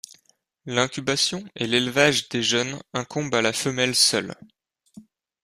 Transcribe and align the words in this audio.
L’incubation 0.65 1.45
et 1.55 1.67
l’élevage 1.67 2.27
des 2.27 2.41
jeunes 2.41 2.81
incombent 2.91 3.35
à 3.35 3.43
la 3.43 3.53
femelle 3.53 3.93
seule. 3.93 4.33